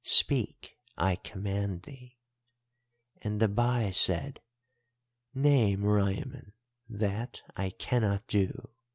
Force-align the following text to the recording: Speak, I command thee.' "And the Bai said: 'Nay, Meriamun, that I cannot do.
Speak, 0.03 0.79
I 0.97 1.15
command 1.15 1.83
thee.' 1.83 2.17
"And 3.21 3.39
the 3.39 3.47
Bai 3.47 3.91
said: 3.91 4.41
'Nay, 5.35 5.75
Meriamun, 5.77 6.53
that 6.89 7.41
I 7.55 7.69
cannot 7.69 8.25
do. 8.25 8.69